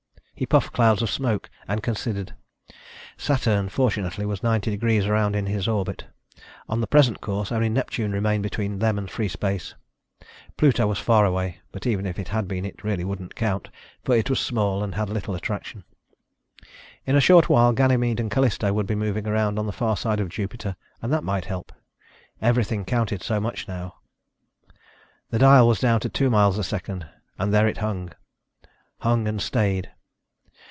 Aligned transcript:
He 0.33 0.47
puffed 0.47 0.73
clouds 0.73 1.03
of 1.03 1.11
smoke 1.11 1.51
and 1.67 1.83
considered. 1.83 2.33
Saturn 3.15 3.69
fortunately 3.69 4.25
was 4.25 4.41
ninety 4.41 4.71
degrees 4.71 5.05
around 5.05 5.35
in 5.35 5.45
his 5.45 5.67
orbit. 5.67 6.05
On 6.67 6.81
the 6.81 6.87
present 6.87 7.21
course, 7.21 7.51
only 7.51 7.69
Neptune 7.69 8.11
remained 8.11 8.41
between 8.41 8.79
them 8.79 8.97
and 8.97 9.07
free 9.07 9.27
space. 9.27 9.75
Pluto 10.57 10.87
was 10.87 10.97
far 10.97 11.25
away, 11.25 11.59
but 11.71 11.85
even 11.85 12.07
if 12.07 12.17
it 12.17 12.29
had 12.29 12.47
been, 12.47 12.65
it 12.65 12.83
really 12.83 13.03
wouldn't 13.03 13.35
count, 13.35 13.69
for 14.03 14.15
it 14.17 14.31
was 14.31 14.39
small 14.39 14.83
and 14.83 14.95
had 14.95 15.11
little 15.11 15.35
attraction. 15.35 15.83
In 17.05 17.15
a 17.15 17.21
short 17.21 17.47
while 17.47 17.71
Ganymede 17.71 18.19
and 18.19 18.31
Callisto 18.31 18.73
would 18.73 18.87
be 18.87 18.95
moving 18.95 19.27
around 19.27 19.59
on 19.59 19.67
the 19.67 19.71
far 19.71 19.95
side 19.95 20.19
of 20.19 20.29
Jupiter 20.29 20.75
and 21.03 21.13
that 21.13 21.23
might 21.23 21.45
help. 21.45 21.71
Everything 22.41 22.83
counted 22.83 23.21
so 23.21 23.39
much 23.39 23.67
now. 23.67 23.97
The 25.29 25.37
dial 25.37 25.67
was 25.67 25.79
down 25.79 25.99
to 25.99 26.09
two 26.09 26.31
miles 26.31 26.57
a 26.57 26.63
second 26.63 27.07
and 27.37 27.53
there 27.53 27.67
it 27.67 27.77
hung. 27.77 28.11
Hung 29.01 29.27
and 29.27 29.39
stayed. 29.39 29.91